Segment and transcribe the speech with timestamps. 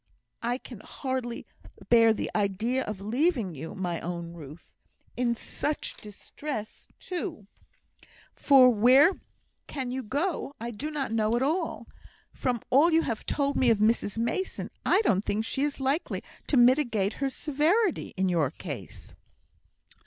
[0.41, 1.45] "I can hardly
[1.89, 4.73] bear the idea of leaving you, my own Ruth.
[5.15, 7.45] In such distress, too;
[8.33, 9.19] for where you
[9.67, 11.87] can go I do not know at all.
[12.33, 16.23] From all you have told me of Mrs Mason, I don't think she is likely
[16.47, 19.13] to mitigate her severity in your case."